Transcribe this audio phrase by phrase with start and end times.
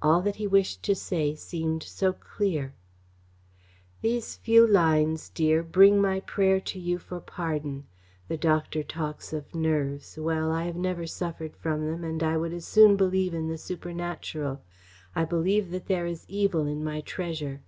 [0.00, 2.74] All that he wished to say seemed so clear:
[4.02, 7.88] These few lines, dear, bring my prayer to you for pardon.
[8.28, 10.16] The doctor talks of nerves.
[10.16, 14.62] Well, I never suffered from them, and I would as soon believe in the supernatural.
[15.16, 17.60] I believe that there is evil in my treasure.